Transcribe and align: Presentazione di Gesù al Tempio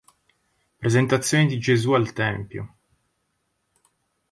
Presentazione 0.79 1.45
di 1.45 1.59
Gesù 1.59 1.91
al 1.91 2.11
Tempio 2.11 2.75